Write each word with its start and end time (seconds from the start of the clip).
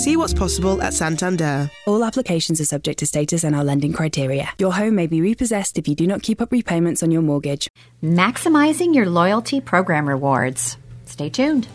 See 0.00 0.16
what's 0.16 0.32
possible 0.32 0.80
at 0.80 0.94
Santander. 0.94 1.70
All 1.86 2.02
applications 2.02 2.58
are 2.58 2.64
subject 2.64 3.00
to 3.00 3.06
status 3.06 3.44
and 3.44 3.54
our 3.54 3.62
lending 3.62 3.92
criteria. 3.92 4.48
Your 4.58 4.72
home 4.72 4.94
may 4.94 5.06
be 5.06 5.20
repossessed 5.20 5.76
if 5.76 5.86
you 5.86 5.94
do 5.94 6.06
not 6.06 6.22
keep 6.22 6.40
up 6.40 6.50
repayments 6.50 7.02
on 7.02 7.10
your 7.10 7.20
mortgage. 7.20 7.68
Maximizing 8.02 8.94
your 8.94 9.04
loyalty 9.04 9.60
program 9.60 10.08
rewards. 10.08 10.78
Stay 11.04 11.28
tuned. 11.28 11.68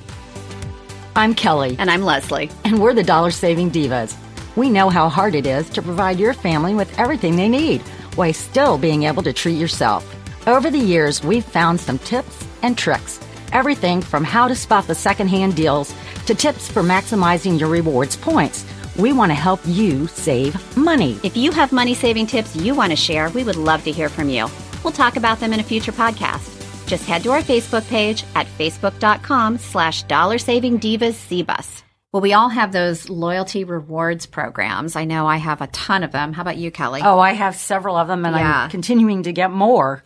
I'm 1.15 1.35
Kelly. 1.35 1.75
And 1.77 1.91
I'm 1.91 2.01
Leslie. 2.01 2.49
And 2.63 2.79
we're 2.79 2.95
the 2.95 3.03
Dollar 3.03 3.29
Saving 3.29 3.69
Divas. 3.69 4.17
We 4.55 4.71
know 4.71 4.89
how 4.89 5.07
hard 5.07 5.35
it 5.35 5.45
is 5.45 5.69
to 5.69 5.83
provide 5.83 6.19
your 6.19 6.33
family 6.33 6.73
with 6.73 6.97
everything 6.97 7.35
they 7.35 7.47
need 7.47 7.81
while 8.15 8.33
still 8.33 8.79
being 8.79 9.03
able 9.03 9.21
to 9.21 9.33
treat 9.33 9.59
yourself. 9.59 10.03
Over 10.47 10.71
the 10.71 10.79
years, 10.79 11.23
we've 11.23 11.45
found 11.45 11.79
some 11.79 11.99
tips 11.99 12.43
and 12.63 12.75
tricks. 12.75 13.19
Everything 13.55 14.01
from 14.01 14.25
how 14.25 14.49
to 14.49 14.53
spot 14.53 14.85
the 14.85 14.93
secondhand 14.93 15.55
deals 15.55 15.95
to 16.25 16.35
tips 16.35 16.67
for 16.69 16.81
maximizing 16.83 17.57
your 17.57 17.69
rewards 17.69 18.17
points. 18.17 18.65
We 18.97 19.13
want 19.13 19.29
to 19.29 19.33
help 19.47 19.61
you 19.65 20.07
save 20.07 20.53
money. 20.75 21.17
If 21.23 21.37
you 21.37 21.51
have 21.53 21.71
money 21.71 21.93
saving 21.93 22.27
tips 22.27 22.53
you 22.53 22.75
want 22.75 22.91
to 22.91 22.97
share, 22.97 23.29
we 23.29 23.45
would 23.45 23.55
love 23.55 23.85
to 23.85 23.93
hear 23.93 24.09
from 24.09 24.27
you. 24.27 24.47
We'll 24.83 24.91
talk 24.91 25.15
about 25.15 25.39
them 25.39 25.53
in 25.53 25.61
a 25.61 25.63
future 25.71 25.93
podcast. 25.93 26.51
Just 26.85 27.05
head 27.05 27.23
to 27.23 27.31
our 27.31 27.39
Facebook 27.41 27.87
page 27.87 28.25
at 28.35 28.45
facebook.com 28.59 29.57
slash 29.57 30.03
dollar 30.03 30.37
saving 30.37 30.77
divas 30.81 31.15
cbus. 31.29 31.81
Well, 32.11 32.21
we 32.21 32.33
all 32.33 32.49
have 32.49 32.73
those 32.73 33.09
loyalty 33.09 33.63
rewards 33.63 34.25
programs. 34.25 34.97
I 34.97 35.05
know 35.05 35.27
I 35.27 35.37
have 35.37 35.61
a 35.61 35.67
ton 35.67 36.03
of 36.03 36.11
them. 36.11 36.33
How 36.33 36.41
about 36.41 36.57
you, 36.57 36.71
Kelly? 36.71 36.99
Oh, 37.01 37.19
I 37.19 37.31
have 37.31 37.55
several 37.55 37.95
of 37.95 38.09
them 38.09 38.25
and 38.25 38.35
Yeah. 38.35 38.63
I'm 38.63 38.69
continuing 38.69 39.23
to 39.23 39.31
get 39.31 39.49
more. 39.49 40.03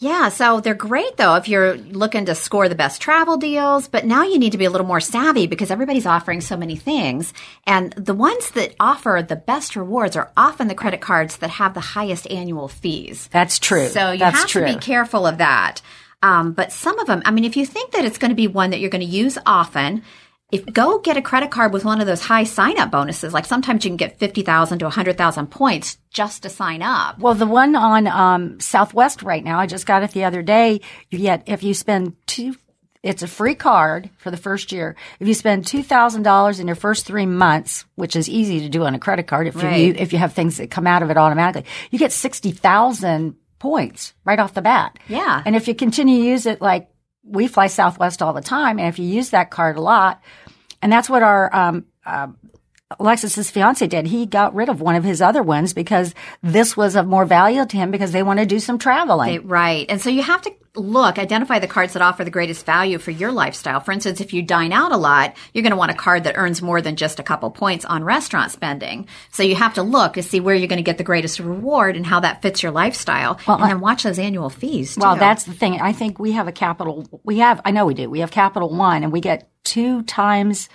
Yeah, 0.00 0.28
so 0.28 0.60
they're 0.60 0.74
great 0.74 1.16
though 1.16 1.34
if 1.34 1.48
you're 1.48 1.76
looking 1.76 2.26
to 2.26 2.36
score 2.36 2.68
the 2.68 2.76
best 2.76 3.02
travel 3.02 3.36
deals, 3.36 3.88
but 3.88 4.06
now 4.06 4.22
you 4.22 4.38
need 4.38 4.52
to 4.52 4.58
be 4.58 4.64
a 4.64 4.70
little 4.70 4.86
more 4.86 5.00
savvy 5.00 5.48
because 5.48 5.72
everybody's 5.72 6.06
offering 6.06 6.40
so 6.40 6.56
many 6.56 6.76
things. 6.76 7.34
And 7.66 7.92
the 7.94 8.14
ones 8.14 8.52
that 8.52 8.76
offer 8.78 9.24
the 9.26 9.34
best 9.34 9.74
rewards 9.74 10.14
are 10.14 10.30
often 10.36 10.68
the 10.68 10.76
credit 10.76 11.00
cards 11.00 11.38
that 11.38 11.50
have 11.50 11.74
the 11.74 11.80
highest 11.80 12.30
annual 12.30 12.68
fees. 12.68 13.28
That's 13.32 13.58
true. 13.58 13.88
So 13.88 14.12
you 14.12 14.20
That's 14.20 14.38
have 14.38 14.46
true. 14.46 14.66
to 14.66 14.74
be 14.74 14.78
careful 14.78 15.26
of 15.26 15.38
that. 15.38 15.82
Um, 16.22 16.52
but 16.52 16.70
some 16.72 16.98
of 17.00 17.08
them, 17.08 17.22
I 17.24 17.32
mean, 17.32 17.44
if 17.44 17.56
you 17.56 17.66
think 17.66 17.90
that 17.92 18.04
it's 18.04 18.18
going 18.18 18.30
to 18.30 18.36
be 18.36 18.46
one 18.46 18.70
that 18.70 18.78
you're 18.78 18.90
going 18.90 19.06
to 19.06 19.06
use 19.06 19.36
often, 19.46 20.02
if 20.50 20.64
go 20.72 20.98
get 20.98 21.16
a 21.16 21.22
credit 21.22 21.50
card 21.50 21.72
with 21.72 21.84
one 21.84 22.00
of 22.00 22.06
those 22.06 22.22
high 22.22 22.44
sign 22.44 22.78
up 22.78 22.90
bonuses, 22.90 23.34
like 23.34 23.44
sometimes 23.44 23.84
you 23.84 23.90
can 23.90 23.96
get 23.98 24.18
50,000 24.18 24.78
to 24.78 24.84
100,000 24.86 25.46
points 25.48 25.98
just 26.10 26.42
to 26.42 26.48
sign 26.48 26.80
up. 26.80 27.18
Well, 27.18 27.34
the 27.34 27.46
one 27.46 27.76
on 27.76 28.06
um, 28.06 28.58
Southwest 28.58 29.22
right 29.22 29.44
now, 29.44 29.58
I 29.58 29.66
just 29.66 29.86
got 29.86 30.02
it 30.02 30.12
the 30.12 30.24
other 30.24 30.42
day. 30.42 30.80
You 31.10 31.18
get 31.18 31.42
if 31.46 31.62
you 31.62 31.74
spend 31.74 32.16
two, 32.26 32.56
it's 33.02 33.22
a 33.22 33.28
free 33.28 33.54
card 33.54 34.08
for 34.16 34.30
the 34.30 34.38
first 34.38 34.72
year. 34.72 34.96
If 35.20 35.28
you 35.28 35.34
spend 35.34 35.66
two 35.66 35.82
thousand 35.82 36.22
dollars 36.22 36.60
in 36.60 36.66
your 36.66 36.76
first 36.76 37.04
three 37.04 37.26
months, 37.26 37.84
which 37.96 38.16
is 38.16 38.28
easy 38.28 38.60
to 38.60 38.70
do 38.70 38.84
on 38.84 38.94
a 38.94 38.98
credit 38.98 39.26
card, 39.26 39.48
if 39.48 39.54
you 39.62 39.94
if 39.98 40.14
you 40.14 40.18
have 40.18 40.32
things 40.32 40.56
that 40.56 40.70
come 40.70 40.86
out 40.86 41.02
of 41.02 41.10
it 41.10 41.18
automatically, 41.18 41.70
you 41.90 41.98
get 41.98 42.10
sixty 42.10 42.52
thousand 42.52 43.36
points 43.58 44.14
right 44.24 44.38
off 44.38 44.54
the 44.54 44.62
bat. 44.62 44.98
Yeah. 45.08 45.42
and 45.44 45.54
if 45.56 45.68
you 45.68 45.74
continue 45.74 46.20
to 46.20 46.24
use 46.26 46.46
it, 46.46 46.62
like 46.62 46.88
we 47.28 47.46
fly 47.46 47.66
Southwest 47.66 48.22
all 48.22 48.32
the 48.32 48.40
time, 48.40 48.78
and 48.78 48.88
if 48.88 48.98
you 48.98 49.06
use 49.06 49.30
that 49.30 49.50
card 49.50 49.76
a 49.76 49.80
lot, 49.80 50.22
and 50.82 50.92
that's 50.92 51.10
what 51.10 51.22
our 51.22 51.54
um, 51.54 51.86
uh, 52.06 52.28
Alexis's 52.98 53.50
fiance 53.50 53.86
did. 53.86 54.06
He 54.06 54.24
got 54.24 54.54
rid 54.54 54.68
of 54.70 54.80
one 54.80 54.94
of 54.94 55.04
his 55.04 55.20
other 55.20 55.42
ones 55.42 55.74
because 55.74 56.14
this 56.42 56.76
was 56.76 56.96
of 56.96 57.06
more 57.06 57.26
value 57.26 57.66
to 57.66 57.76
him 57.76 57.90
because 57.90 58.12
they 58.12 58.22
want 58.22 58.38
to 58.38 58.46
do 58.46 58.58
some 58.58 58.78
traveling. 58.78 59.28
They- 59.30 59.38
right. 59.40 59.84
And 59.90 60.00
so 60.00 60.08
you 60.08 60.22
have 60.22 60.40
to 60.42 60.52
look, 60.74 61.18
identify 61.18 61.58
the 61.58 61.66
cards 61.66 61.92
that 61.94 62.02
offer 62.02 62.24
the 62.24 62.30
greatest 62.30 62.64
value 62.64 62.98
for 62.98 63.10
your 63.10 63.32
lifestyle. 63.32 63.80
For 63.80 63.90
instance, 63.92 64.20
if 64.20 64.32
you 64.32 64.42
dine 64.42 64.72
out 64.72 64.92
a 64.92 64.96
lot, 64.96 65.34
you're 65.52 65.62
going 65.62 65.72
to 65.72 65.76
want 65.76 65.90
a 65.90 65.94
card 65.94 66.24
that 66.24 66.36
earns 66.36 66.62
more 66.62 66.80
than 66.80 66.94
just 66.96 67.18
a 67.18 67.22
couple 67.22 67.50
points 67.50 67.84
on 67.84 68.04
restaurant 68.04 68.52
spending. 68.52 69.08
So 69.32 69.42
you 69.42 69.56
have 69.56 69.74
to 69.74 69.82
look 69.82 70.14
to 70.14 70.22
see 70.22 70.40
where 70.40 70.54
you're 70.54 70.68
going 70.68 70.78
to 70.78 70.82
get 70.84 70.96
the 70.96 71.04
greatest 71.04 71.40
reward 71.40 71.96
and 71.96 72.06
how 72.06 72.20
that 72.20 72.42
fits 72.42 72.62
your 72.62 72.70
lifestyle. 72.72 73.38
Well, 73.46 73.58
and 73.60 73.68
then 73.70 73.80
watch 73.80 74.04
those 74.04 74.18
annual 74.18 74.50
fees. 74.50 74.94
Too. 74.94 75.00
well, 75.02 75.16
that's 75.16 75.44
the 75.44 75.52
thing. 75.52 75.80
I 75.80 75.92
think 75.92 76.18
we 76.18 76.32
have 76.32 76.48
a 76.48 76.52
capital. 76.52 77.06
We 77.24 77.38
have. 77.38 77.60
I 77.64 77.70
know 77.72 77.84
we 77.84 77.94
do. 77.94 78.08
We 78.08 78.20
have 78.20 78.30
Capital 78.30 78.70
One, 78.74 79.02
and 79.02 79.12
we 79.12 79.20
get 79.20 79.50
two 79.64 80.02
times 80.04 80.68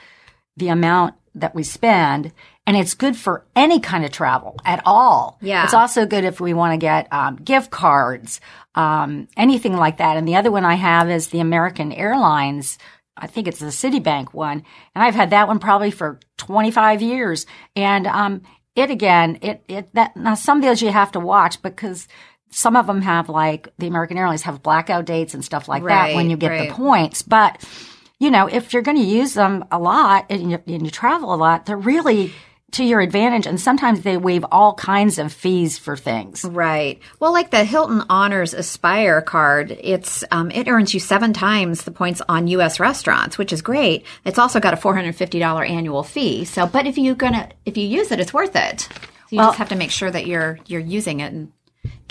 the 0.57 0.67
amount 0.67 1.15
that 1.35 1.55
we 1.55 1.63
spend. 1.63 2.31
And 2.65 2.77
it's 2.77 2.93
good 2.93 3.17
for 3.17 3.45
any 3.55 3.79
kind 3.79 4.05
of 4.05 4.11
travel 4.11 4.57
at 4.63 4.81
all. 4.85 5.37
Yeah. 5.41 5.63
It's 5.65 5.73
also 5.73 6.05
good 6.05 6.23
if 6.23 6.39
we 6.39 6.53
want 6.53 6.73
to 6.73 6.77
get 6.77 7.11
um, 7.11 7.35
gift 7.35 7.71
cards, 7.71 8.39
um, 8.75 9.27
anything 9.35 9.75
like 9.75 9.97
that. 9.97 10.17
And 10.17 10.27
the 10.27 10.35
other 10.35 10.51
one 10.51 10.63
I 10.63 10.75
have 10.75 11.09
is 11.09 11.27
the 11.27 11.39
American 11.39 11.91
Airlines. 11.91 12.77
I 13.17 13.27
think 13.27 13.47
it's 13.47 13.59
the 13.59 13.67
Citibank 13.67 14.33
one, 14.33 14.63
and 14.95 15.03
I've 15.03 15.13
had 15.13 15.29
that 15.29 15.47
one 15.47 15.59
probably 15.59 15.91
for 15.91 16.19
25 16.37 17.01
years. 17.01 17.45
And 17.75 18.07
um, 18.07 18.41
it 18.75 18.89
again, 18.89 19.37
it 19.41 19.63
it 19.67 19.93
that 19.93 20.17
now 20.17 20.33
some 20.33 20.61
deals 20.61 20.81
you 20.81 20.89
have 20.89 21.11
to 21.11 21.19
watch 21.19 21.61
because 21.61 22.07
some 22.49 22.75
of 22.75 22.87
them 22.87 23.01
have 23.01 23.29
like 23.29 23.69
the 23.77 23.87
American 23.87 24.17
Airlines 24.17 24.43
have 24.43 24.63
blackout 24.63 25.05
dates 25.05 25.33
and 25.33 25.45
stuff 25.45 25.67
like 25.67 25.83
that 25.83 26.15
when 26.15 26.29
you 26.29 26.37
get 26.37 26.49
right. 26.49 26.69
the 26.69 26.75
points, 26.75 27.21
but. 27.21 27.63
You 28.23 28.31
know, 28.31 28.47
if 28.47 28.71
you're 28.71 28.81
going 28.83 28.95
to 28.95 29.03
use 29.03 29.33
them 29.33 29.65
a 29.69 29.77
lot 29.77 30.27
and 30.29 30.49
you, 30.49 30.63
and 30.65 30.85
you 30.85 30.89
travel 30.89 31.33
a 31.33 31.35
lot, 31.35 31.65
they're 31.65 31.75
really 31.75 32.31
to 32.71 32.83
your 32.85 33.01
advantage. 33.01 33.45
And 33.45 33.59
sometimes 33.59 34.01
they 34.01 34.15
waive 34.15 34.45
all 34.49 34.75
kinds 34.75 35.19
of 35.19 35.33
fees 35.33 35.77
for 35.77 35.97
things. 35.97 36.45
Right. 36.45 37.01
Well, 37.19 37.33
like 37.33 37.51
the 37.51 37.65
Hilton 37.65 38.01
Honors 38.09 38.53
Aspire 38.53 39.21
card, 39.21 39.77
it's 39.77 40.23
um, 40.31 40.51
it 40.51 40.69
earns 40.69 40.93
you 40.93 41.01
seven 41.01 41.33
times 41.33 41.83
the 41.83 41.91
points 41.91 42.21
on 42.29 42.47
U.S. 42.47 42.79
restaurants, 42.79 43.37
which 43.37 43.51
is 43.51 43.61
great. 43.61 44.05
It's 44.23 44.39
also 44.39 44.61
got 44.61 44.73
a 44.73 44.77
four 44.77 44.95
hundred 44.95 45.17
fifty 45.17 45.39
dollar 45.39 45.65
annual 45.65 46.03
fee. 46.03 46.45
So, 46.45 46.65
but 46.65 46.87
if 46.87 46.97
you're 46.97 47.15
gonna 47.15 47.49
if 47.65 47.75
you 47.75 47.85
use 47.85 48.09
it, 48.11 48.21
it's 48.21 48.33
worth 48.33 48.55
it. 48.55 48.79
So 48.81 48.87
you 49.31 49.37
Well- 49.39 49.49
just 49.49 49.57
have 49.57 49.69
to 49.69 49.75
make 49.75 49.91
sure 49.91 50.09
that 50.09 50.25
you're 50.27 50.59
you're 50.67 50.79
using 50.79 51.19
it 51.19 51.33
and 51.33 51.51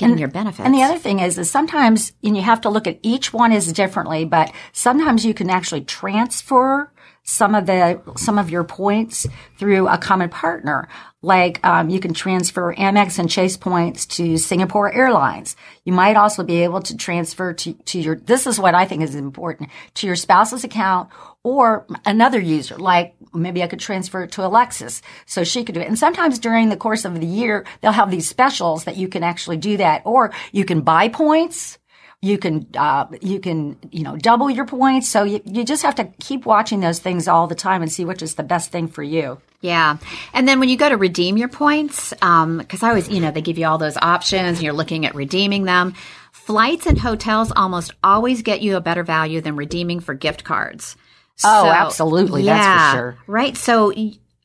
getting 0.02 0.18
your 0.18 0.28
benefits. 0.28 0.64
And 0.64 0.74
the 0.74 0.82
other 0.82 0.98
thing 0.98 1.20
is, 1.20 1.38
is 1.38 1.50
sometimes, 1.50 2.12
and 2.22 2.36
you 2.36 2.42
have 2.42 2.60
to 2.62 2.70
look 2.70 2.86
at 2.86 2.98
each 3.02 3.32
one 3.32 3.52
is 3.52 3.72
differently, 3.72 4.24
but 4.24 4.52
sometimes 4.72 5.24
you 5.24 5.34
can 5.34 5.50
actually 5.50 5.82
transfer 5.82 6.90
some 7.25 7.55
of 7.55 7.66
the, 7.66 8.00
some 8.16 8.38
of 8.38 8.50
your 8.50 8.65
points 8.65 9.27
through 9.59 9.88
a 9.88 9.99
common 9.99 10.28
partner. 10.28 10.88
Like, 11.25 11.65
um, 11.65 11.88
you 11.88 12.00
can 12.00 12.15
transfer 12.15 12.75
Amex 12.75 13.19
and 13.21 13.31
Chase 13.31 13.56
points 13.56 14.06
to 14.06 14.37
Singapore 14.37 14.93
Airlines. 14.93 15.55
You 15.84 15.93
might 15.93 16.16
also 16.16 16.43
be 16.43 16.65
able 16.65 16.81
to 16.83 16.97
transfer 16.97 17.53
to, 17.53 17.72
to 17.75 18.00
your, 18.00 18.16
this 18.16 18.49
is 18.49 18.59
what 18.59 18.75
I 18.75 18.87
think 18.87 19.03
is 19.03 19.15
important, 19.15 19.71
to 19.94 20.06
your 20.09 20.16
spouse's 20.16 20.65
account 20.65 21.10
or 21.44 21.87
another 22.05 22.41
user. 22.41 22.77
Like, 22.77 23.15
maybe 23.33 23.62
I 23.62 23.69
could 23.69 23.78
transfer 23.78 24.25
it 24.25 24.33
to 24.33 24.44
Alexis 24.44 25.00
so 25.25 25.44
she 25.44 25.62
could 25.62 25.77
do 25.77 25.81
it. 25.81 25.87
And 25.87 25.99
sometimes 25.99 26.41
during 26.41 26.71
the 26.71 26.77
course 26.77 27.04
of 27.04 27.21
the 27.21 27.27
year, 27.27 27.65
they'll 27.81 27.93
have 27.93 28.10
these 28.10 28.28
specials 28.28 28.84
that 28.84 28.97
you 28.97 29.06
can 29.06 29.22
actually 29.22 29.59
do 29.59 29.77
that, 29.77 30.03
or 30.04 30.33
you 30.50 30.65
can 30.65 30.81
buy 30.81 31.09
points. 31.09 31.78
You 32.22 32.38
can, 32.38 32.69
uh, 32.77 33.06
you 33.21 33.41
can, 33.41 33.77
you 33.91 34.05
know, 34.05 34.16
double 34.16 34.49
your 34.49 34.65
points. 34.65 35.09
So 35.09 35.25
you, 35.25 35.41
you 35.44 35.65
just 35.65 35.83
have 35.83 35.97
to 35.97 36.05
keep 36.21 36.47
watching 36.47 36.78
those 36.78 37.00
things 37.00 37.27
all 37.27 37.49
the 37.49 37.56
time 37.56 37.83
and 37.83 37.91
see 37.91 38.05
which 38.05 38.22
is 38.22 38.37
the 38.37 38.44
best 38.44 38.71
thing 38.71 38.87
for 38.87 39.03
you. 39.03 39.41
Yeah. 39.60 39.97
And 40.33 40.47
then 40.47 40.60
when 40.60 40.69
you 40.69 40.77
go 40.77 40.88
to 40.88 40.97
redeem 40.97 41.37
your 41.37 41.49
points, 41.49 42.10
because 42.10 42.83
I 42.83 42.88
always, 42.91 43.09
you 43.09 43.21
know, 43.21 43.31
they 43.33 43.43
give 43.43 43.59
you 43.59 43.66
all 43.66 43.78
those 43.78 43.97
options 43.97 44.59
and 44.59 44.62
you're 44.62 44.72
looking 44.72 45.05
at 45.05 45.15
redeeming 45.15 45.65
them. 45.65 45.94
Flights 46.31 46.87
and 46.87 46.99
hotels 46.99 47.53
almost 47.55 47.93
always 48.03 48.42
get 48.42 48.63
you 48.63 48.77
a 48.77 48.80
better 48.80 49.04
value 49.04 49.41
than 49.41 49.57
redeeming 49.57 50.01
for 50.01 50.15
gift 50.15 50.45
cards. 50.45 50.97
Oh, 51.45 51.66
absolutely. 51.66 52.45
That's 52.45 52.65
for 52.65 52.71
yeah, 52.71 52.92
sure. 52.92 53.18
Right. 53.27 53.57
So, 53.57 53.92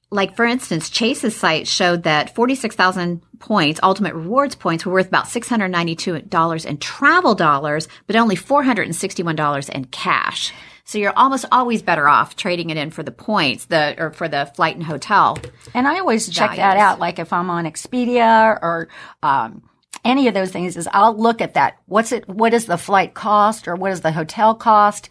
like 0.10 0.36
for 0.36 0.46
instance, 0.46 0.90
Chase's 0.90 1.36
site 1.36 1.68
showed 1.68 2.04
that 2.04 2.34
46,000 2.34 3.22
points, 3.40 3.80
ultimate 3.84 4.14
rewards 4.16 4.56
points, 4.56 4.86
were 4.86 4.94
worth 4.94 5.08
about 5.08 5.26
$692 5.26 6.66
in 6.66 6.78
travel 6.78 7.36
dollars, 7.36 7.88
but 8.08 8.16
only 8.16 8.36
$461 8.36 9.70
in 9.70 9.86
cash. 9.86 10.54
So 10.86 10.98
you're 10.98 11.18
almost 11.18 11.46
always 11.52 11.82
better 11.82 12.08
off 12.08 12.38
trading 12.38 12.70
it 12.70 12.78
in 12.78 12.92
for 12.92 13.04
the 13.04 13.12
points, 13.12 13.66
the 13.66 13.96
or 14.02 14.12
for 14.12 14.30
the 14.30 14.50
flight 14.56 14.76
and 14.76 14.86
hotel. 14.86 15.38
And 15.74 15.86
I 15.86 16.00
always 16.00 16.30
check 16.30 16.56
that 16.56 16.78
out. 16.78 17.00
Like 17.00 17.20
if 17.20 17.34
I'm 17.34 17.50
on 17.50 17.66
Expedia 17.66 18.58
or, 18.62 18.88
um, 19.22 19.64
any 20.06 20.30
of 20.30 20.34
those 20.34 20.52
things 20.52 20.78
is 20.78 20.88
I'll 20.94 21.18
look 21.18 21.42
at 21.42 21.56
that. 21.56 21.80
What's 21.88 22.14
it, 22.14 22.30
what 22.30 22.54
is 22.54 22.66
the 22.66 22.78
flight 22.78 23.14
cost 23.14 23.68
or 23.68 23.76
what 23.76 23.92
is 23.92 24.00
the 24.00 24.14
hotel 24.14 24.56
cost 24.56 25.10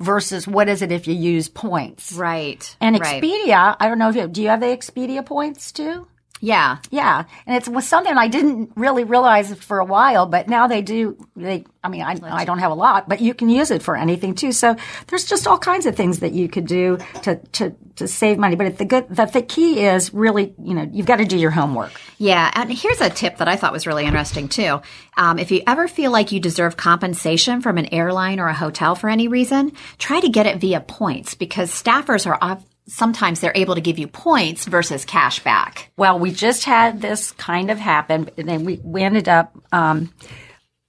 versus 0.00 0.46
what 0.46 0.68
is 0.68 0.82
it 0.82 0.92
if 0.92 1.06
you 1.06 1.14
use 1.14 1.48
points? 1.48 2.12
Right. 2.12 2.76
And 2.80 2.98
right. 2.98 3.22
Expedia, 3.22 3.76
I 3.78 3.88
don't 3.88 3.98
know 3.98 4.10
if 4.10 4.16
you, 4.16 4.28
do 4.28 4.42
you 4.42 4.48
have 4.48 4.60
the 4.60 4.66
Expedia 4.66 5.24
points 5.24 5.72
too? 5.72 6.06
Yeah. 6.40 6.78
Yeah, 6.90 7.24
and 7.46 7.56
it 7.56 7.68
was 7.68 7.86
something 7.88 8.16
I 8.16 8.28
didn't 8.28 8.72
really 8.76 9.04
realize 9.04 9.52
for 9.54 9.80
a 9.80 9.84
while, 9.84 10.26
but 10.26 10.48
now 10.48 10.68
they 10.68 10.82
do. 10.82 11.16
They, 11.34 11.64
I 11.82 11.88
mean, 11.88 12.02
I, 12.02 12.18
I 12.22 12.44
don't 12.44 12.60
have 12.60 12.70
a 12.70 12.76
lot, 12.76 13.08
but 13.08 13.20
you 13.20 13.34
can 13.34 13.48
use 13.48 13.70
it 13.70 13.82
for 13.82 13.96
anything 13.96 14.34
too. 14.34 14.52
So 14.52 14.76
there's 15.08 15.24
just 15.24 15.46
all 15.46 15.58
kinds 15.58 15.86
of 15.86 15.96
things 15.96 16.20
that 16.20 16.32
you 16.32 16.48
could 16.48 16.66
do 16.66 16.98
to 17.22 17.36
to 17.52 17.74
to 17.96 18.06
save 18.06 18.38
money. 18.38 18.54
But 18.54 18.78
the 18.78 18.84
good, 18.84 19.08
the, 19.08 19.26
the 19.26 19.42
key 19.42 19.84
is 19.84 20.14
really, 20.14 20.54
you 20.62 20.74
know, 20.74 20.88
you've 20.92 21.06
got 21.06 21.16
to 21.16 21.24
do 21.24 21.36
your 21.36 21.50
homework. 21.50 21.92
Yeah, 22.20 22.50
and 22.52 22.72
here's 22.72 23.00
a 23.00 23.10
tip 23.10 23.36
that 23.38 23.46
I 23.46 23.54
thought 23.54 23.72
was 23.72 23.86
really 23.86 24.04
interesting 24.04 24.48
too. 24.48 24.82
Um, 25.16 25.38
if 25.38 25.52
you 25.52 25.62
ever 25.68 25.86
feel 25.86 26.10
like 26.10 26.32
you 26.32 26.40
deserve 26.40 26.76
compensation 26.76 27.62
from 27.62 27.78
an 27.78 27.94
airline 27.94 28.40
or 28.40 28.48
a 28.48 28.54
hotel 28.54 28.96
for 28.96 29.08
any 29.08 29.28
reason, 29.28 29.72
try 29.98 30.18
to 30.18 30.28
get 30.28 30.46
it 30.46 30.58
via 30.58 30.80
points 30.80 31.36
because 31.36 31.70
staffers 31.70 32.26
are 32.26 32.36
off, 32.40 32.64
sometimes 32.88 33.38
they're 33.38 33.52
able 33.54 33.76
to 33.76 33.80
give 33.80 34.00
you 34.00 34.08
points 34.08 34.66
versus 34.66 35.04
cash 35.04 35.38
back. 35.44 35.90
Well, 35.96 36.18
we 36.18 36.32
just 36.32 36.64
had 36.64 37.00
this 37.00 37.30
kind 37.32 37.70
of 37.70 37.78
happen, 37.78 38.28
and 38.36 38.48
then 38.48 38.64
we, 38.64 38.80
we 38.82 39.02
ended 39.02 39.28
up, 39.28 39.56
um, 39.70 40.12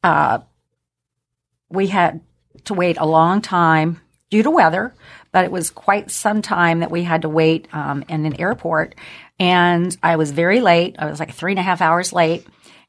uh, 0.04 0.40
we 1.70 1.88
had 1.88 2.22
to 2.66 2.74
wait 2.74 2.98
a 2.98 3.06
long 3.06 3.42
time 3.42 4.02
due 4.32 4.42
to 4.42 4.50
weather, 4.50 4.96
but 5.31 5.46
it 5.46 5.52
was 5.52 5.70
quite 5.70 6.12
some 6.12 6.42
time 6.42 6.80
that 6.80 6.92
we 6.92 7.04
had 7.04 7.22
to 7.24 7.30
wait 7.30 7.68
um, 7.74 8.04
in 8.10 8.26
an 8.26 8.40
airport. 8.40 8.96
And 9.40 9.96
I 10.04 10.16
was 10.16 10.31
very 10.31 10.60
late. 10.60 10.96
I 11.00 11.06
was 11.06 11.20
like 11.20 11.34
three 11.34 11.52
and 11.52 11.60
a 11.60 11.64
half 11.64 11.81
hours 11.81 12.12
late. 12.12 12.46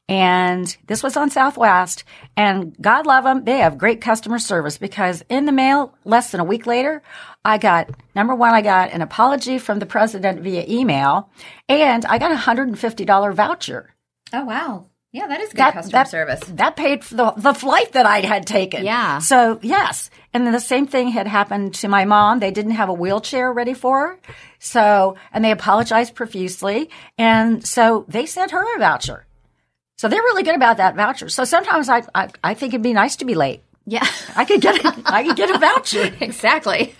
And 0.09 0.75
this 0.87 1.03
was 1.03 1.15
on 1.15 1.29
Southwest. 1.29 2.03
And 2.35 2.75
God 2.81 3.05
love 3.05 3.23
them, 3.23 3.45
they 3.45 3.59
have 3.59 3.77
great 3.77 4.01
customer 4.01 4.39
service 4.39 4.77
because 4.77 5.23
in 5.29 5.45
the 5.45 5.51
mail, 5.51 5.95
less 6.03 6.31
than 6.31 6.41
a 6.41 6.45
week 6.45 6.65
later, 6.65 7.01
I 7.45 7.57
got 7.57 7.89
number 8.13 8.35
one, 8.35 8.53
I 8.53 8.61
got 8.61 8.91
an 8.91 9.01
apology 9.01 9.57
from 9.57 9.79
the 9.79 9.85
president 9.85 10.41
via 10.41 10.65
email, 10.67 11.29
and 11.69 12.05
I 12.05 12.17
got 12.17 12.31
a 12.31 12.35
$150 12.35 13.33
voucher. 13.33 13.95
Oh 14.33 14.45
wow. 14.45 14.87
Yeah, 15.13 15.27
that 15.27 15.41
is 15.41 15.49
good 15.49 15.57
That- 15.57 15.73
customer 15.73 15.91
that- 15.91 16.07
service. 16.09 16.39
That 16.47 16.75
paid 16.77 17.03
for 17.03 17.15
the, 17.15 17.31
the 17.35 17.53
flight 17.53 17.91
that 17.93 18.05
I 18.05 18.21
had 18.21 18.47
taken. 18.47 18.85
Yeah. 18.85 19.19
So 19.19 19.59
yes. 19.61 20.09
And 20.33 20.45
then 20.45 20.53
the 20.53 20.59
same 20.61 20.87
thing 20.87 21.09
had 21.09 21.27
happened 21.27 21.73
to 21.75 21.89
my 21.89 22.05
mom. 22.05 22.39
They 22.39 22.51
didn't 22.51 22.71
have 22.71 22.87
a 22.87 22.93
wheelchair 22.93 23.51
ready 23.51 23.73
for 23.73 23.99
her. 24.07 24.19
So, 24.59 25.17
and 25.33 25.43
they 25.43 25.51
apologized 25.51 26.15
profusely. 26.15 26.89
And 27.17 27.67
so 27.67 28.05
they 28.07 28.25
sent 28.25 28.51
her 28.51 28.75
a 28.75 28.79
voucher. 28.79 29.25
So 29.97 30.07
they're 30.07 30.21
really 30.21 30.43
good 30.43 30.55
about 30.55 30.77
that 30.77 30.95
voucher. 30.95 31.27
So 31.27 31.43
sometimes 31.43 31.89
I, 31.89 32.03
I, 32.15 32.29
I 32.43 32.53
think 32.53 32.73
it'd 32.73 32.81
be 32.81 32.93
nice 32.93 33.17
to 33.17 33.25
be 33.25 33.35
late. 33.35 33.61
Yeah. 33.85 34.07
I 34.35 34.45
could 34.45 34.61
get 34.61 34.83
a, 34.85 35.01
I 35.05 35.23
could 35.25 35.35
get 35.35 35.53
a 35.53 35.57
voucher. 35.59 36.15
exactly. 36.21 36.95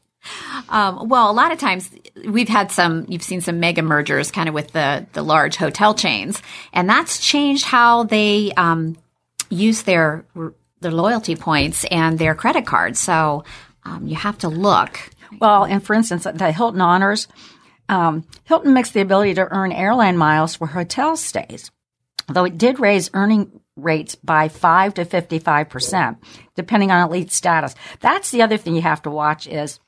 um, 0.70 1.08
well, 1.08 1.30
a 1.30 1.34
lot 1.34 1.52
of 1.52 1.58
times 1.58 1.90
we've 2.26 2.48
had 2.48 2.70
some, 2.70 3.06
you've 3.08 3.22
seen 3.22 3.40
some 3.40 3.60
mega 3.60 3.82
mergers 3.82 4.30
kind 4.30 4.48
of 4.48 4.54
with 4.54 4.72
the, 4.72 5.06
the 5.12 5.22
large 5.22 5.56
hotel 5.56 5.94
chains, 5.94 6.40
and 6.72 6.88
that's 6.88 7.18
changed 7.18 7.64
how 7.64 8.04
they 8.04 8.52
um, 8.56 8.96
use 9.50 9.82
their 9.82 10.24
their 10.80 10.90
loyalty 10.90 11.36
points 11.36 11.84
and 11.84 12.18
their 12.18 12.34
credit 12.34 12.66
cards. 12.66 12.98
So 12.98 13.44
um, 13.84 14.06
you 14.06 14.16
have 14.16 14.38
to 14.38 14.48
look. 14.48 15.10
Well, 15.40 15.64
and 15.64 15.82
for 15.82 15.94
instance, 15.94 16.24
the 16.24 16.52
Hilton 16.52 16.80
Honors, 16.80 17.28
um, 17.88 18.26
Hilton 18.44 18.74
makes 18.74 18.90
the 18.90 19.00
ability 19.00 19.34
to 19.34 19.48
earn 19.50 19.72
airline 19.72 20.16
miles 20.16 20.56
for 20.56 20.66
hotel 20.66 21.16
stays, 21.16 21.70
though 22.28 22.44
it 22.44 22.58
did 22.58 22.80
raise 22.80 23.10
earning 23.14 23.60
rates 23.76 24.14
by 24.16 24.48
5 24.48 24.94
to 24.94 25.04
55%, 25.04 26.16
depending 26.54 26.90
on 26.90 27.08
elite 27.08 27.32
status. 27.32 27.74
That's 28.00 28.30
the 28.30 28.42
other 28.42 28.58
thing 28.58 28.74
you 28.74 28.82
have 28.82 29.02
to 29.02 29.10
watch 29.10 29.46
is 29.46 29.80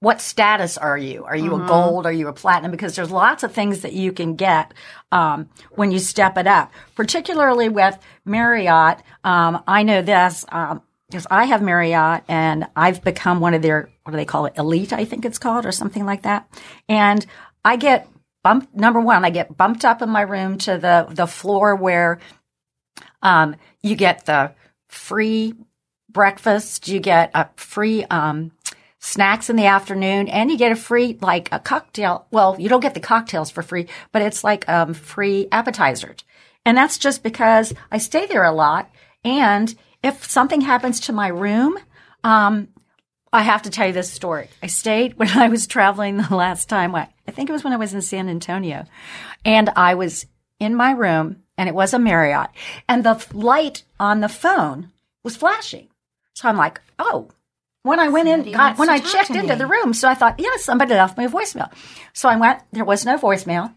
what 0.00 0.22
status 0.22 0.78
are 0.78 0.96
you? 0.96 1.24
Are 1.24 1.36
you 1.36 1.54
a 1.54 1.66
gold? 1.66 2.06
Are 2.06 2.12
you 2.12 2.28
a 2.28 2.32
platinum? 2.32 2.70
Because 2.70 2.96
there's 2.96 3.10
lots 3.10 3.42
of 3.42 3.52
things 3.52 3.82
that 3.82 3.92
you 3.92 4.12
can 4.12 4.34
get 4.34 4.72
um, 5.12 5.50
when 5.72 5.92
you 5.92 5.98
step 5.98 6.38
it 6.38 6.46
up. 6.46 6.72
Particularly 6.94 7.68
with 7.68 7.98
Marriott, 8.24 9.02
um, 9.24 9.62
I 9.66 9.82
know 9.82 10.00
this 10.00 10.46
um, 10.48 10.80
because 11.10 11.26
I 11.30 11.44
have 11.44 11.60
Marriott 11.60 12.24
and 12.28 12.66
I've 12.74 13.04
become 13.04 13.40
one 13.40 13.52
of 13.52 13.60
their 13.60 13.90
what 14.04 14.12
do 14.12 14.16
they 14.16 14.24
call 14.24 14.46
it? 14.46 14.54
Elite, 14.56 14.94
I 14.94 15.04
think 15.04 15.26
it's 15.26 15.38
called, 15.38 15.66
or 15.66 15.72
something 15.72 16.06
like 16.06 16.22
that. 16.22 16.48
And 16.88 17.24
I 17.62 17.76
get 17.76 18.08
bumped. 18.42 18.74
Number 18.74 19.00
one, 19.00 19.24
I 19.26 19.30
get 19.30 19.54
bumped 19.54 19.84
up 19.84 20.00
in 20.00 20.08
my 20.08 20.22
room 20.22 20.56
to 20.58 20.78
the 20.78 21.08
the 21.10 21.26
floor 21.26 21.76
where 21.76 22.20
um, 23.22 23.56
you 23.82 23.96
get 23.96 24.24
the 24.24 24.54
free 24.88 25.54
breakfast, 26.10 26.88
you 26.88 27.00
get 27.00 27.30
a 27.34 27.48
free 27.56 28.04
um, 28.04 28.52
snacks 29.00 29.50
in 29.50 29.56
the 29.56 29.66
afternoon, 29.66 30.28
and 30.28 30.50
you 30.50 30.58
get 30.58 30.72
a 30.72 30.76
free 30.76 31.18
like 31.20 31.48
a 31.50 31.58
cocktail. 31.58 32.26
Well, 32.30 32.56
you 32.58 32.68
don't 32.68 32.80
get 32.80 32.94
the 32.94 33.00
cocktails 33.00 33.50
for 33.50 33.62
free, 33.62 33.88
but 34.12 34.22
it's 34.22 34.44
like 34.44 34.68
um, 34.68 34.94
free 34.94 35.48
appetizers, 35.50 36.18
and 36.64 36.76
that's 36.76 36.98
just 36.98 37.22
because 37.22 37.74
I 37.90 37.98
stay 37.98 38.26
there 38.26 38.44
a 38.44 38.52
lot. 38.52 38.90
And 39.24 39.74
if 40.02 40.24
something 40.24 40.60
happens 40.60 41.00
to 41.00 41.12
my 41.12 41.28
room, 41.28 41.78
um, 42.22 42.68
I 43.32 43.42
have 43.42 43.62
to 43.62 43.70
tell 43.70 43.86
you 43.86 43.92
this 43.92 44.10
story. 44.10 44.48
I 44.62 44.66
stayed 44.66 45.14
when 45.18 45.30
I 45.30 45.48
was 45.48 45.66
traveling 45.66 46.18
the 46.18 46.36
last 46.36 46.68
time. 46.68 46.94
I 46.94 47.08
I 47.26 47.32
think 47.32 47.48
it 47.48 47.54
was 47.54 47.64
when 47.64 47.72
I 47.72 47.78
was 47.78 47.94
in 47.94 48.02
San 48.02 48.28
Antonio, 48.28 48.84
and 49.44 49.70
I 49.70 49.94
was 49.94 50.26
in 50.60 50.74
my 50.74 50.92
room, 50.92 51.42
and 51.56 51.68
it 51.68 51.74
was 51.74 51.94
a 51.94 51.98
Marriott, 51.98 52.50
and 52.86 53.02
the 53.02 53.26
light 53.32 53.82
on 53.98 54.20
the 54.20 54.28
phone 54.28 54.92
was 55.24 55.36
flashing. 55.36 55.88
So 56.34 56.48
I'm 56.48 56.56
like, 56.56 56.80
oh. 56.98 57.30
When 57.82 57.98
I 57.98 58.08
went 58.08 58.28
in, 58.28 58.52
got, 58.52 58.76
when 58.78 58.90
I 58.90 58.98
checked 58.98 59.30
into 59.30 59.56
the 59.56 59.66
room, 59.66 59.94
so 59.94 60.08
I 60.08 60.14
thought, 60.14 60.38
yeah, 60.38 60.56
somebody 60.58 60.94
left 60.94 61.16
me 61.16 61.24
a 61.24 61.28
voicemail. 61.28 61.72
So 62.12 62.28
I 62.28 62.36
went, 62.36 62.60
there 62.72 62.84
was 62.84 63.06
no 63.06 63.16
voicemail. 63.16 63.74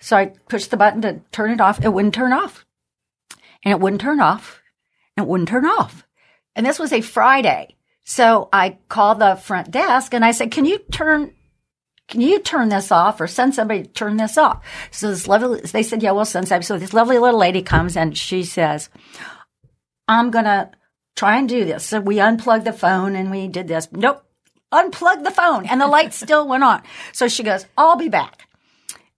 So 0.00 0.16
I 0.16 0.32
pushed 0.48 0.70
the 0.70 0.76
button 0.76 1.02
to 1.02 1.20
turn 1.30 1.50
it 1.50 1.60
off. 1.60 1.84
It 1.84 1.92
wouldn't 1.92 2.14
turn 2.14 2.32
off. 2.32 2.64
And 3.64 3.72
it 3.72 3.80
wouldn't 3.80 4.00
turn 4.00 4.20
off. 4.20 4.60
And 5.16 5.24
it 5.24 5.28
wouldn't 5.28 5.48
turn 5.48 5.64
off. 5.64 6.04
And 6.56 6.66
this 6.66 6.78
was 6.78 6.92
a 6.92 7.00
Friday. 7.00 7.76
So 8.04 8.48
I 8.52 8.78
called 8.88 9.20
the 9.20 9.36
front 9.36 9.70
desk 9.70 10.12
and 10.14 10.24
I 10.24 10.32
said, 10.32 10.50
can 10.50 10.64
you 10.64 10.78
turn, 10.90 11.32
can 12.08 12.20
you 12.20 12.40
turn 12.40 12.68
this 12.68 12.90
off 12.90 13.20
or 13.20 13.28
send 13.28 13.54
somebody 13.54 13.84
to 13.84 13.88
turn 13.88 14.16
this 14.16 14.36
off? 14.36 14.64
So 14.90 15.10
this 15.10 15.28
lovely, 15.28 15.60
they 15.60 15.84
said, 15.84 16.02
yeah, 16.02 16.10
we'll 16.10 16.24
send 16.24 16.48
somebody. 16.48 16.64
So 16.64 16.78
this 16.78 16.92
lovely 16.92 17.18
little 17.18 17.38
lady 17.38 17.62
comes 17.62 17.96
and 17.96 18.18
she 18.18 18.42
says, 18.42 18.88
I'm 20.08 20.32
going 20.32 20.46
to 20.46 20.70
try 21.16 21.38
and 21.38 21.48
do 21.48 21.64
this. 21.64 21.84
So 21.84 22.00
we 22.00 22.20
unplugged 22.20 22.64
the 22.64 22.72
phone 22.72 23.16
and 23.16 23.30
we 23.30 23.48
did 23.48 23.68
this. 23.68 23.88
Nope. 23.92 24.24
Unplugged 24.72 25.24
the 25.24 25.30
phone 25.30 25.66
and 25.66 25.80
the 25.80 25.86
light 25.86 26.14
still 26.22 26.46
went 26.46 26.64
on. 26.64 26.82
So 27.12 27.28
she 27.28 27.42
goes, 27.42 27.66
I'll 27.76 27.96
be 27.96 28.08
back. 28.08 28.46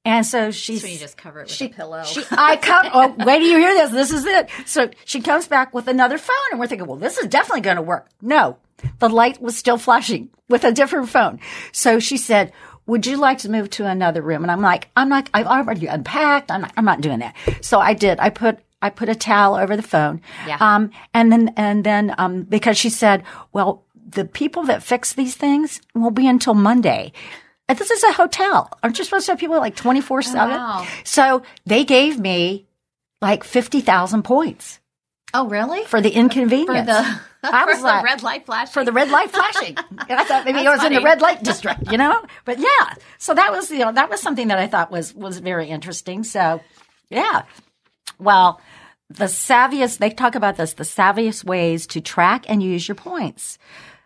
And 0.05 0.27
so 0.27 0.51
she, 0.51 0.79
So 0.79 0.89
you 0.89 0.99
just 0.99 1.17
cover 1.17 1.41
it 1.41 1.45
with 1.45 1.53
she, 1.53 1.67
a 1.67 1.69
pillow. 1.69 2.03
She, 2.03 2.25
I 2.33 2.57
come. 2.57 2.89
Oh, 2.93 3.15
wait 3.25 3.39
till 3.39 3.49
you 3.49 3.59
hear 3.59 3.75
this. 3.75 3.91
This 3.93 4.11
is 4.11 4.27
it. 4.27 4.51
So 4.67 4.91
she 5.05 5.21
comes 5.21 5.47
back 5.47 5.73
with 5.73 5.87
another 5.87 6.19
phone, 6.19 6.35
and 6.51 6.59
we're 6.59 6.67
thinking, 6.67 6.89
well, 6.89 6.97
this 6.97 7.19
is 7.19 7.29
definitely 7.29 7.61
going 7.61 7.77
to 7.77 7.83
work. 7.83 8.09
No, 8.21 8.57
the 8.99 9.09
light 9.09 9.41
was 9.41 9.57
still 9.57 9.79
flashing 9.79 10.31
with 10.49 10.65
a 10.65 10.73
different 10.73 11.09
phone. 11.09 11.39
So 11.71 12.01
she 12.01 12.17
said, 12.17 12.53
"Would 12.87 13.07
you 13.07 13.17
like 13.17 13.39
to 13.39 13.49
move 13.49 13.71
to 13.71 13.87
another 13.87 14.23
room?" 14.23 14.43
And 14.43 14.51
I'm 14.51 14.61
like, 14.61 14.91
"I'm 14.97 15.09
not. 15.09 15.31
I've 15.35 15.47
already 15.47 15.87
unpacked. 15.87 16.51
I'm 16.51 16.63
not. 16.63 16.73
I'm 16.77 16.85
not 16.85 17.01
doing 17.01 17.21
that." 17.21 17.37
So 17.61 17.79
I 17.79 17.95
did. 17.95 18.19
I 18.19 18.31
put. 18.31 18.59
I 18.83 18.91
put 18.91 19.09
a 19.09 19.15
towel 19.15 19.55
over 19.55 19.77
the 19.77 19.83
phone. 19.83 20.21
Yeah. 20.47 20.59
Um, 20.61 20.91
and 21.15 21.31
then, 21.31 21.55
and 21.57 21.85
then, 21.85 22.15
um, 22.19 22.43
because 22.43 22.77
she 22.77 22.91
said, 22.91 23.23
well, 23.53 23.85
the 24.07 24.25
people 24.25 24.65
that 24.65 24.83
fix 24.83 25.13
these 25.15 25.37
things 25.37 25.81
will 25.95 26.11
be 26.11 26.27
until 26.27 26.55
Monday. 26.55 27.13
And 27.69 27.79
this 27.79 27.91
is 27.91 28.03
a 28.03 28.13
hotel. 28.13 28.69
Aren't 28.83 28.99
you 28.99 29.05
supposed 29.05 29.27
to 29.27 29.33
have 29.33 29.39
people 29.39 29.57
like 29.57 29.77
24 29.77 30.23
7? 30.23 30.51
wow. 30.51 30.87
So 31.05 31.43
they 31.65 31.85
gave 31.85 32.19
me 32.19 32.67
like 33.21 33.45
50,000 33.45 34.25
points 34.25 34.81
oh, 35.33 35.49
really? 35.49 35.85
for 35.85 36.01
the 36.01 36.11
inconvenience. 36.11 36.81
For 36.81 36.85
the, 36.85 37.21
I 37.45 37.65
was 37.65 37.79
for 37.79 37.85
like, 37.85 38.03
the 38.03 38.05
red 38.05 38.23
light 38.23 38.47
flash. 38.47 38.71
for 38.71 38.85
the 38.85 38.93
red 38.93 39.11
light 39.11 39.31
flashing. 39.31 39.77
and 40.09 40.21
I 40.21 40.25
thought 40.25 40.45
maybe 40.45 40.59
I 40.59 40.65
That's 40.65 40.83
was 40.83 40.87
in 40.87 40.93
the 40.95 41.01
red 41.03 41.21
light 41.21 41.43
district, 41.43 41.91
you 41.91 41.99
know? 41.99 42.23
But 42.45 42.59
yeah. 42.59 42.95
So 43.19 43.33
that 43.33 43.53
was, 43.53 43.71
you 43.71 43.79
know, 43.79 43.93
that 43.93 44.11
was 44.11 44.21
something 44.21 44.49
that 44.49 44.59
I 44.59 44.67
thought 44.67 44.91
was, 44.91 45.15
was 45.15 45.39
very 45.39 45.69
interesting. 45.69 46.25
So 46.25 46.61
yeah. 47.09 47.43
Well, 48.23 48.61
the 49.11 49.25
savviest, 49.25 49.99
they 49.99 50.11
talk 50.11 50.35
about 50.35 50.57
this, 50.57 50.75
the 50.75 50.85
savviest 50.85 51.45
ways 51.45 51.87
to 51.89 52.01
track 52.01 52.45
and 52.49 52.63
use 52.63 52.87
your 52.87 52.95
points. 52.95 53.59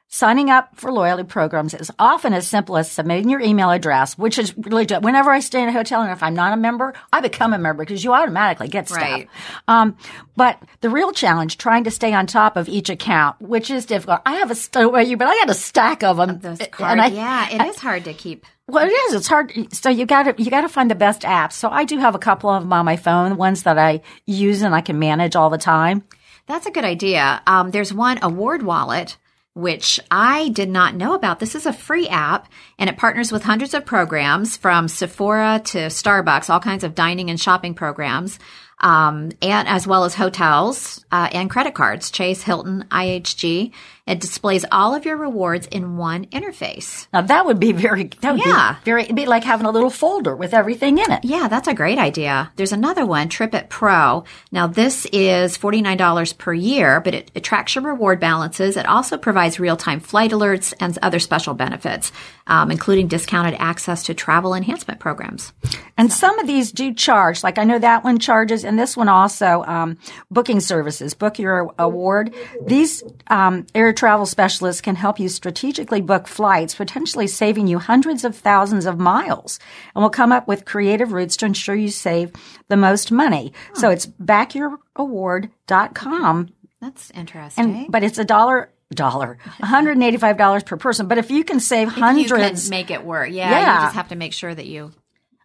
Signing 0.08 0.50
up 0.50 0.68
for 0.76 0.92
loyalty 0.92 1.25
programs 1.25 1.75
is 1.75 1.90
often 1.98 2.32
as 2.32 2.46
simple 2.46 2.76
as 2.76 2.90
submitting 2.90 3.28
your 3.28 3.40
email 3.40 3.70
address, 3.70 4.16
which 4.16 4.38
is 4.38 4.56
really 4.56 4.86
good. 4.86 5.02
Whenever 5.02 5.30
I 5.32 5.40
stay 5.40 5.60
in 5.60 5.68
a 5.68 5.72
hotel 5.72 6.00
and 6.00 6.12
if 6.12 6.22
I'm 6.22 6.32
not 6.34 6.52
a 6.52 6.56
member, 6.56 6.94
I 7.12 7.20
become 7.20 7.52
a 7.52 7.58
member 7.58 7.82
because 7.84 8.04
you 8.04 8.12
automatically 8.14 8.68
get 8.68 8.88
stuff. 8.88 9.00
Right. 9.02 9.28
Um, 9.66 9.96
but 10.36 10.62
the 10.80 10.90
real 10.90 11.10
challenge, 11.12 11.58
trying 11.58 11.84
to 11.84 11.90
stay 11.90 12.12
on 12.14 12.28
top 12.28 12.56
of 12.56 12.68
each 12.68 12.88
account, 12.88 13.42
which 13.42 13.68
is 13.68 13.84
difficult. 13.84 14.20
I 14.25 14.34
have 14.36 14.50
a 14.50 14.54
st- 14.54 15.08
you, 15.08 15.16
but 15.16 15.26
I 15.26 15.34
had 15.34 15.50
a 15.50 15.54
stack 15.54 16.04
of 16.04 16.18
them. 16.18 16.38
Those 16.38 16.60
cards. 16.70 17.00
I- 17.02 17.06
yeah, 17.08 17.50
it 17.50 17.68
is 17.68 17.76
hard 17.80 18.04
to 18.04 18.14
keep. 18.14 18.46
well, 18.68 18.86
it 18.86 18.92
is. 18.92 19.14
It's 19.14 19.26
hard. 19.26 19.52
So 19.75 19.90
you 19.90 20.06
got 20.06 20.22
to 20.36 20.42
you 20.42 20.50
got 20.52 20.60
to 20.62 20.68
find 20.68 20.88
the 20.88 20.94
best 20.94 21.22
apps. 21.22 21.52
So 21.54 21.68
I 21.68 21.84
do 21.84 21.98
have 21.98 22.14
a 22.14 22.18
couple 22.20 22.48
of 22.48 22.62
them 22.62 22.72
on 22.72 22.84
my 22.84 22.96
phone, 22.96 23.36
ones 23.36 23.64
that 23.64 23.76
I 23.76 24.02
use 24.25 24.62
and 24.62 24.72
I 24.72 24.82
can 24.82 25.00
manage 25.00 25.34
all 25.34 25.50
the 25.50 25.58
time. 25.58 26.04
That's 26.46 26.64
a 26.66 26.70
good 26.70 26.84
idea. 26.84 27.42
Um, 27.48 27.72
there's 27.72 27.92
one 27.92 28.18
AwardWallet 28.18 29.16
which 29.56 29.98
I 30.10 30.50
did 30.50 30.68
not 30.68 30.94
know 30.94 31.14
about. 31.14 31.40
This 31.40 31.54
is 31.54 31.64
a 31.64 31.72
free 31.72 32.08
app 32.08 32.46
and 32.78 32.90
it 32.90 32.98
partners 32.98 33.32
with 33.32 33.42
hundreds 33.42 33.72
of 33.72 33.86
programs 33.86 34.54
from 34.54 34.86
Sephora 34.86 35.62
to 35.64 35.78
Starbucks, 35.86 36.50
all 36.50 36.60
kinds 36.60 36.84
of 36.84 36.94
dining 36.94 37.30
and 37.30 37.40
shopping 37.40 37.72
programs 37.72 38.38
um, 38.80 39.33
and 39.42 39.68
as 39.68 39.87
well 39.87 40.04
as 40.04 40.14
hotels 40.14 41.04
uh, 41.11 41.28
and 41.33 41.49
credit 41.50 41.75
cards, 41.75 42.11
Chase, 42.11 42.42
Hilton, 42.42 42.85
IHG. 42.90 43.73
It 44.06 44.21
displays 44.21 44.64
all 44.71 44.95
of 44.95 45.04
your 45.04 45.16
rewards 45.16 45.66
in 45.66 45.97
one 45.97 46.26
interface. 46.26 47.09
Now 47.12 47.23
that 47.23 47.45
would 47.45 47.59
be 47.59 47.73
very, 47.73 48.04
that 48.21 48.33
would 48.37 48.45
Yeah. 48.45 48.75
be 48.75 48.85
very, 48.85 49.02
it'd 49.02 49.16
be 49.16 49.26
like 49.26 49.42
having 49.42 49.66
a 49.66 49.71
little 49.73 49.90
folder 49.90 50.37
with 50.37 50.54
everything 50.54 50.99
in 50.99 51.11
it. 51.11 51.25
Yeah, 51.25 51.49
that's 51.49 51.66
a 51.66 51.75
great 51.75 51.99
idea. 51.99 52.52
There's 52.54 52.71
another 52.71 53.04
one, 53.04 53.28
TripIt 53.28 53.68
Pro. 53.68 54.23
Now 54.52 54.68
this 54.68 55.06
is 55.06 55.59
$49 55.59 56.38
per 56.38 56.54
year, 56.54 57.00
but 57.00 57.14
it, 57.14 57.33
it 57.35 57.42
tracks 57.42 57.75
your 57.75 57.83
reward 57.83 58.21
balances. 58.21 58.76
It 58.76 58.87
also 58.87 59.16
provides 59.18 59.59
real-time 59.59 59.99
flight 59.99 60.30
alerts 60.30 60.73
and 60.78 60.97
other 61.02 61.18
special 61.18 61.54
benefits, 61.54 62.12
um, 62.47 62.71
including 62.71 63.09
discounted 63.09 63.56
access 63.59 64.04
to 64.04 64.14
travel 64.14 64.54
enhancement 64.54 65.00
programs. 65.00 65.52
And 65.99 66.12
some 66.12 66.38
of 66.38 66.47
these 66.47 66.71
do 66.71 66.95
charge, 66.95 67.42
like 67.42 67.59
I 67.59 67.64
know 67.64 67.80
that 67.80 68.04
one 68.04 68.21
charges, 68.21 68.62
and 68.66 68.78
this 68.78 68.96
one 68.96 69.08
also, 69.08 69.64
um, 69.66 69.96
booking 70.30 70.61
services, 70.61 71.14
book 71.14 71.38
your 71.38 71.73
award. 71.78 72.35
These, 72.66 73.02
um, 73.28 73.66
air 73.75 73.92
travel 73.92 74.26
specialists 74.26 74.80
can 74.82 74.96
help 74.96 75.18
you 75.18 75.28
strategically 75.28 76.00
book 76.02 76.26
flights, 76.28 76.75
potentially 76.75 77.26
saving 77.28 77.66
you 77.68 77.78
hundreds 77.78 78.25
of 78.25 78.37
thousands 78.37 78.85
of 78.87 78.99
miles, 78.99 79.58
and 79.94 80.02
will 80.02 80.11
come 80.11 80.32
up 80.32 80.46
with 80.49 80.64
creative 80.66 81.12
routes 81.12 81.37
to 81.38 81.46
ensure 81.46 81.75
you 81.75 81.88
save 81.90 82.32
the 82.68 82.76
most 82.76 83.11
money. 83.12 83.52
So 83.75 83.90
it's 83.90 84.06
bookyouraward.com, 84.06 86.49
That's 86.80 87.11
interesting. 87.12 87.64
and, 87.64 87.92
but 87.92 88.02
it's 88.02 88.18
a 88.18 88.25
dollar, 88.25 88.70
dollar, 88.92 89.38
$185 89.62 90.66
per 90.66 90.76
person. 90.76 91.06
But 91.08 91.18
if 91.18 91.30
you 91.30 91.44
can 91.44 91.61
save 91.61 91.96
you 91.96 92.02
hundreds, 92.02 92.64
can 92.64 92.70
make 92.70 92.90
it 92.90 93.04
work. 93.04 93.30
Yeah, 93.30 93.50
Yeah. 93.50 93.75
you 93.80 93.87
just 93.87 93.94
have 93.96 94.08
to 94.08 94.16
make 94.16 94.32
sure 94.32 94.54
that 94.54 94.66
you, 94.66 94.92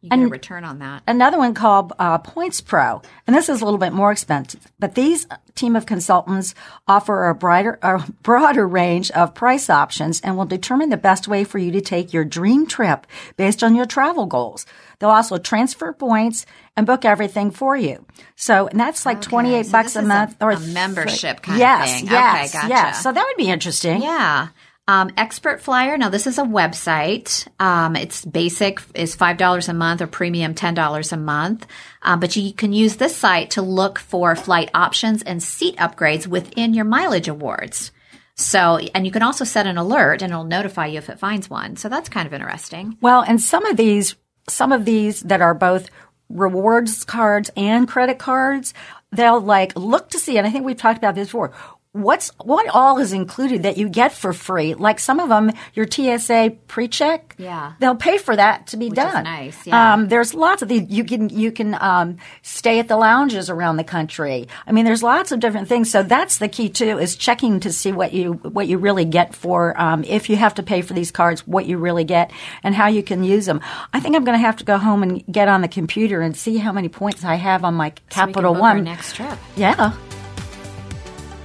you 0.02 0.10
get 0.10 0.20
a 0.20 0.28
return 0.28 0.64
on 0.64 0.80
that. 0.80 1.04
another 1.08 1.38
one 1.38 1.54
called 1.54 1.94
uh, 2.00 2.18
Points 2.18 2.60
Pro, 2.62 3.02
and 3.28 3.36
this 3.36 3.50
is 3.50 3.62
a 3.62 3.66
little 3.66 3.78
bit 3.78 3.94
more 3.94 4.12
expensive. 4.12 4.72
But 4.80 4.96
these 4.96 5.28
team 5.56 5.76
of 5.76 5.86
consultants 5.86 6.56
offer 6.88 7.30
a 7.30 7.36
brighter, 7.36 7.78
a 7.84 8.04
broader 8.24 8.68
range 8.68 9.12
of 9.12 9.36
price 9.36 9.70
options 9.70 10.20
and 10.22 10.36
will 10.38 10.46
determine 10.46 10.90
the 10.90 10.98
best 10.98 11.28
way 11.28 11.44
for 11.44 11.58
you 11.60 11.72
to 11.72 11.82
take 11.82 12.14
your 12.14 12.26
dream 12.26 12.66
trip 12.66 13.06
based 13.38 13.64
on 13.64 13.76
your 13.76 13.86
travel 13.86 14.26
goals. 14.26 14.66
They'll 15.00 15.10
also 15.10 15.38
transfer 15.38 15.94
points 15.94 16.46
and 16.76 16.86
book 16.88 17.06
everything 17.06 17.52
for 17.52 17.76
you. 17.78 18.06
So, 18.36 18.68
and 18.68 18.80
that's 18.80 19.06
like 19.06 19.22
twenty 19.22 19.54
eight 19.56 19.66
so 19.68 19.72
bucks 19.74 19.96
a 19.96 20.02
month 20.02 20.36
a- 20.40 20.46
or 20.46 20.52
a 20.52 20.60
membership 20.60 21.42
kind 21.42 21.62
of 21.62 21.90
thing. 21.90 22.08
Yes, 22.08 22.50
Okay, 22.50 22.60
gotcha. 22.62 22.68
yes. 22.70 23.04
So 23.04 23.12
that 23.12 23.26
would 23.28 23.38
be 23.38 23.50
interesting. 23.50 24.02
Yeah. 24.02 24.48
Um, 24.92 25.10
Expert 25.16 25.62
Flyer. 25.62 25.98
Now, 25.98 26.10
this 26.10 26.28
is 26.28 26.38
a 26.38 26.44
website. 26.44 27.48
Um, 27.62 27.96
it's 27.96 28.26
basic 28.26 28.82
is 28.94 29.16
five 29.16 29.38
dollars 29.38 29.70
a 29.70 29.74
month, 29.74 30.02
or 30.02 30.08
premium 30.08 30.54
ten 30.54 30.74
dollars 30.74 31.14
a 31.14 31.18
month. 31.18 31.66
Um, 32.02 32.20
but 32.20 32.36
you 32.36 32.52
can 32.52 32.74
use 32.74 32.98
this 32.98 33.16
site 33.16 33.52
to 33.52 33.62
look 33.62 34.00
for 34.00 34.36
flight 34.36 34.70
options 34.74 35.24
and 35.24 35.42
seat 35.42 35.78
upgrades 35.78 36.28
within 36.28 36.74
your 36.74 36.84
mileage 36.84 37.30
awards. 37.30 37.94
So, 38.36 38.80
and 38.94 39.06
you 39.06 39.14
can 39.14 39.24
also 39.24 39.46
set 39.46 39.66
an 39.66 39.78
alert, 39.78 40.22
and 40.22 40.34
it'll 40.34 40.44
notify 40.44 40.88
you 40.88 40.98
if 40.98 41.10
it 41.10 41.20
finds 41.20 41.50
one. 41.50 41.78
So 41.78 41.88
that's 41.88 42.10
kind 42.10 42.28
of 42.28 42.34
interesting. 42.34 42.98
Well, 43.00 43.22
and 43.22 43.40
some 43.40 43.66
of 43.66 43.78
these, 43.78 44.18
some 44.50 44.74
of 44.74 44.84
these 44.84 45.22
that 45.22 45.40
are 45.40 45.54
both 45.54 45.90
rewards 46.28 47.06
cards 47.06 47.50
and 47.56 47.88
credit 47.88 48.20
cards, 48.20 48.74
they'll 49.14 49.40
like 49.40 49.72
look 49.78 50.10
to 50.10 50.20
see, 50.20 50.38
and 50.38 50.46
I 50.46 50.50
think 50.50 50.66
we've 50.66 50.76
talked 50.76 50.98
about 50.98 51.16
this 51.16 51.30
before. 51.30 51.54
What's 51.94 52.30
what 52.42 52.70
all 52.70 53.00
is 53.00 53.12
included 53.12 53.64
that 53.64 53.76
you 53.78 53.90
get 53.90 54.14
for 54.14 54.32
free? 54.32 54.76
Like 54.76 54.98
some 54.98 55.20
of 55.20 55.28
them, 55.28 55.52
your 55.74 55.86
TSA 55.86 56.56
pre-check, 56.68 57.36
Yeah. 57.38 57.74
they'll 57.80 57.96
pay 57.98 58.18
for 58.18 58.34
that 58.34 58.68
to 58.68 58.78
be 58.78 58.88
is 58.88 58.94
done. 58.94 59.26
nice, 59.26 59.68
yeah. 59.68 59.94
Um, 59.96 60.08
there's 60.08 60.34
lots 60.34 60.62
of 60.62 60.70
the 60.70 60.78
You 60.80 61.04
can 61.04 61.28
you 61.28 61.52
can 61.52 61.76
um, 61.82 62.16
stay 62.44 62.80
at 62.80 62.88
the 62.88 62.96
lounges 62.96 63.50
around 63.50 63.76
the 63.76 63.84
country. 63.84 64.48
I 64.66 64.72
mean, 64.72 64.86
there's 64.86 65.04
lots 65.04 65.34
of 65.34 65.42
different 65.42 65.68
things. 65.68 65.92
So 65.92 66.02
that's 66.02 66.38
the 66.38 66.48
key 66.48 66.70
too, 66.70 66.98
is 66.98 67.18
checking 67.18 67.60
to 67.60 67.74
see 67.74 67.92
what 67.92 68.14
you 68.14 68.34
what 68.36 68.68
you 68.70 68.78
really 68.78 69.04
get 69.04 69.36
for 69.36 69.78
um, 69.78 70.06
if 70.06 70.30
you 70.30 70.38
have 70.38 70.54
to 70.56 70.64
pay 70.64 70.82
for 70.82 70.94
these 70.94 71.12
cards, 71.12 71.46
what 71.46 71.66
you 71.66 71.78
really 71.78 72.06
get 72.06 72.32
and 72.64 72.74
how 72.74 72.88
you 72.88 73.04
can 73.04 73.26
use 73.26 73.46
them. 73.48 73.60
I 73.92 74.00
think 74.00 74.16
I'm 74.16 74.24
going 74.24 74.38
to 74.40 74.46
have 74.46 74.56
to 74.58 74.64
go 74.64 74.78
home 74.78 75.04
and 75.04 75.26
get 75.28 75.50
on 75.50 75.60
the 75.60 75.68
computer 75.68 76.22
and 76.22 76.38
see 76.38 76.56
how 76.56 76.72
many 76.72 76.88
points 76.88 77.26
I 77.26 77.36
have 77.36 77.66
on 77.66 77.74
my 77.74 77.90
So 77.90 77.96
Capital 78.12 78.56
One 78.56 78.86
next 78.86 79.16
trip. 79.18 79.38
yeah. 79.58 79.92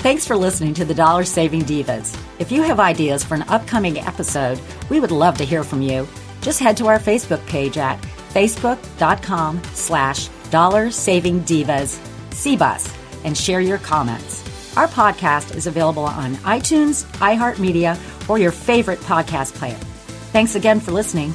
Thanks 0.07 0.25
for 0.25 0.37
listening 0.37 0.73
to 0.75 0.85
the 0.85 0.95
Dollar 0.95 1.25
Saving 1.25 1.63
Divas. 1.63 2.17
If 2.39 2.53
you 2.53 2.63
have 2.63 2.79
ideas 2.79 3.25
for 3.25 3.35
an 3.35 3.43
upcoming 3.49 3.99
episode, 3.99 4.61
we 4.89 5.01
would 5.01 5.11
love 5.11 5.37
to 5.39 5.45
hear 5.45 5.65
from 5.65 5.83
you. 5.83 6.07
Just 6.43 6.61
head 6.61 6.77
to 6.77 6.87
our 6.87 7.01
Facebook 7.01 7.45
page 7.49 7.77
at 7.77 8.01
facebook.com 8.33 9.61
slash 9.75 10.29
dollar 10.53 10.93
saving 10.93 11.41
divas 11.41 11.99
CBUS 12.31 12.97
and 13.25 13.37
share 13.37 13.59
your 13.59 13.79
comments. 13.79 14.77
Our 14.77 14.87
podcast 14.87 15.57
is 15.57 15.67
available 15.67 16.05
on 16.05 16.37
iTunes, 16.37 17.05
iHeartMedia, 17.19 18.29
or 18.31 18.39
your 18.39 18.53
favorite 18.53 19.01
podcast 19.01 19.55
player. 19.55 19.75
Thanks 20.31 20.55
again 20.55 20.79
for 20.79 20.93
listening. 20.93 21.35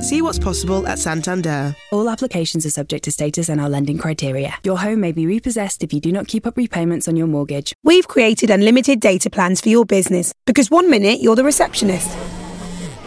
See 0.00 0.22
what's 0.22 0.38
possible 0.38 0.86
at 0.86 0.98
Santander. 0.98 1.76
All 1.92 2.08
applications 2.08 2.64
are 2.66 2.70
subject 2.70 3.04
to 3.04 3.12
status 3.12 3.48
and 3.48 3.60
our 3.60 3.68
lending 3.68 3.98
criteria. 3.98 4.54
Your 4.64 4.78
home 4.78 5.00
may 5.00 5.12
be 5.12 5.26
repossessed 5.26 5.84
if 5.84 5.92
you 5.92 6.00
do 6.00 6.10
not 6.10 6.26
keep 6.26 6.46
up 6.46 6.56
repayments 6.56 7.06
on 7.06 7.16
your 7.16 7.26
mortgage. 7.26 7.74
We've 7.84 8.08
created 8.08 8.50
unlimited 8.50 9.00
data 9.00 9.28
plans 9.30 9.60
for 9.60 9.68
your 9.68 9.84
business 9.84 10.32
because 10.46 10.70
one 10.70 10.88
minute 10.90 11.20
you're 11.20 11.36
the 11.36 11.44
receptionist, 11.44 12.08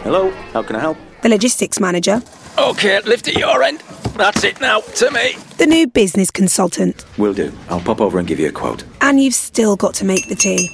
Hello, 0.02 0.30
how 0.52 0.62
can 0.62 0.76
I 0.76 0.80
help? 0.80 0.98
the 1.22 1.28
logistics 1.30 1.80
manager, 1.80 2.22
Okay, 2.58 3.00
lift 3.00 3.26
at 3.28 3.34
your 3.34 3.62
end. 3.62 3.80
That's 4.16 4.44
it 4.44 4.60
now, 4.60 4.80
to 4.80 5.10
me. 5.10 5.34
the 5.58 5.66
new 5.66 5.86
business 5.88 6.30
consultant, 6.30 7.04
Will 7.18 7.34
do. 7.34 7.52
I'll 7.68 7.80
pop 7.80 8.00
over 8.00 8.18
and 8.18 8.28
give 8.28 8.38
you 8.38 8.48
a 8.48 8.52
quote. 8.52 8.84
and 9.00 9.20
you've 9.20 9.34
still 9.34 9.74
got 9.76 9.94
to 9.94 10.04
make 10.04 10.28
the 10.28 10.36
tea. 10.36 10.70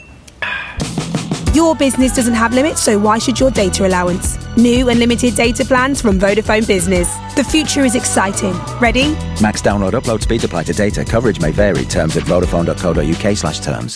Your 1.55 1.75
business 1.75 2.15
doesn't 2.15 2.35
have 2.35 2.55
limits, 2.55 2.81
so 2.81 2.97
why 2.97 3.19
should 3.19 3.41
your 3.41 3.51
data 3.51 3.85
allowance? 3.85 4.39
New 4.57 4.89
unlimited 4.89 5.35
data 5.35 5.65
plans 5.65 6.01
from 6.01 6.17
Vodafone 6.17 6.65
Business. 6.65 7.13
The 7.35 7.43
future 7.43 7.85
is 7.85 7.97
exciting. 7.97 8.53
Ready? 8.81 9.15
Max 9.43 9.61
download 9.61 9.93
upload 9.95 10.23
speeds 10.23 10.45
apply 10.45 10.63
to 10.65 10.73
data. 10.73 11.05
Coverage 11.05 11.41
may 11.41 11.51
vary. 11.51 11.85
Terms 11.85 12.17
at 12.17 12.23
vodafone.co.uk 12.25 13.37
slash 13.37 13.59
terms. 13.59 13.89